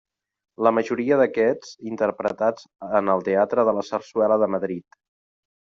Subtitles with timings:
[0.67, 2.67] La majoria d'aquests interpretats
[3.01, 5.03] en el Teatre de la Sarsuela de Madrid.